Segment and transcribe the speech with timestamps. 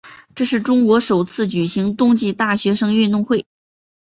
[0.33, 3.45] 这是中国首次举行冬季大学生运动会。